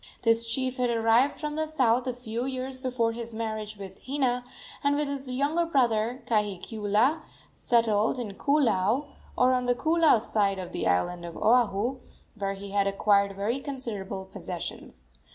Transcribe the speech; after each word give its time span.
This 0.23 0.47
chief 0.51 0.77
had 0.77 0.89
arrived 0.89 1.39
from 1.39 1.55
the 1.55 1.67
south 1.67 2.07
a 2.07 2.13
few 2.15 2.45
years 2.45 2.79
before 2.79 3.11
his 3.11 3.35
marriage 3.35 3.77
with 3.77 3.99
Hina, 4.03 4.43
and, 4.83 4.95
with 4.95 5.07
his 5.07 5.27
younger 5.27 5.63
brother, 5.67 6.23
Kahikiula, 6.25 7.21
settled 7.55 8.17
in 8.17 8.33
Koolau, 8.33 9.05
or 9.37 9.53
on 9.53 9.67
the 9.67 9.75
Koolau 9.75 10.19
side 10.19 10.57
of 10.57 10.71
the 10.71 10.87
island 10.87 11.23
of 11.23 11.37
Oahu, 11.37 11.99
where 12.33 12.55
he 12.55 12.71
had 12.71 12.87
acquired 12.87 13.35
very 13.35 13.59
considerable 13.59 14.25
possessions. 14.25 15.09